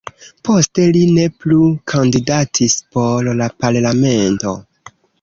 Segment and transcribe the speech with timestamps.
[0.47, 1.59] Poste li ne plu
[1.95, 4.61] kandidatis por la parlamento.